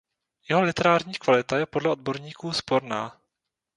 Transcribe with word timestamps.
Jeho 0.49 0.61
literární 0.61 1.13
kvalita 1.13 1.57
je 1.57 1.65
podle 1.65 1.91
odborníků 1.91 2.53
sporná. 2.53 3.21